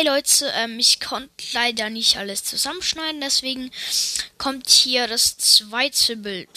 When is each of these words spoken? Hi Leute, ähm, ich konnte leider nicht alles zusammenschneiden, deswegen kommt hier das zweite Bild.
Hi 0.00 0.06
Leute, 0.06 0.50
ähm, 0.56 0.78
ich 0.78 0.98
konnte 0.98 1.28
leider 1.52 1.90
nicht 1.90 2.16
alles 2.16 2.42
zusammenschneiden, 2.42 3.20
deswegen 3.20 3.70
kommt 4.38 4.70
hier 4.70 5.06
das 5.06 5.36
zweite 5.36 6.16
Bild. 6.16 6.48